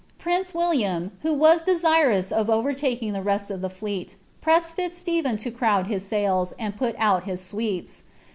e 0.25 0.31
Wiliiaiii. 0.31 1.11
who 1.21 1.31
waa 1.35 1.59
desirous 1.63 2.31
of 2.31 2.49
overtaking 2.49 3.13
the 3.13 3.21
rest 3.21 3.51
of 3.51 3.61
(he'fleet) 3.61 4.15
1 4.43 4.61
Pitz 4.75 4.97
Stephen 4.97 5.37
In 5.37 5.51
crowd 5.51 5.85
his 5.85 6.03
sails, 6.03 6.53
and 6.57 6.75
put 6.75 6.95
out 6.97 7.25
hta 7.25 7.37
sweeps. 7.37 8.01